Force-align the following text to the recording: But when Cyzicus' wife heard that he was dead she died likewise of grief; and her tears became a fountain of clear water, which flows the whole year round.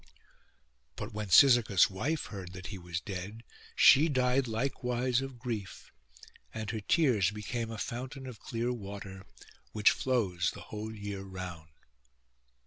But 0.95 1.13
when 1.13 1.29
Cyzicus' 1.29 1.87
wife 1.87 2.25
heard 2.33 2.53
that 2.53 2.65
he 2.73 2.79
was 2.79 2.99
dead 3.01 3.43
she 3.75 4.09
died 4.09 4.47
likewise 4.47 5.21
of 5.21 5.37
grief; 5.37 5.91
and 6.51 6.71
her 6.71 6.79
tears 6.79 7.29
became 7.29 7.69
a 7.69 7.77
fountain 7.77 8.25
of 8.25 8.39
clear 8.39 8.73
water, 8.73 9.27
which 9.73 9.91
flows 9.91 10.49
the 10.55 10.61
whole 10.71 10.91
year 10.91 11.21
round. 11.21 11.69